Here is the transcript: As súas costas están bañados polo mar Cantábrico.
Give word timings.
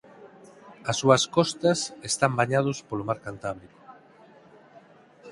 As 0.89 0.95
súas 1.01 1.23
costas 1.35 1.79
están 2.09 2.31
bañados 2.39 2.77
polo 2.87 3.07
mar 3.09 3.19
Cantábrico. 3.25 3.79